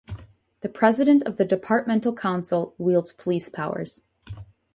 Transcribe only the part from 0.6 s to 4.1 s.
The President of the Departmental Council wields police powers.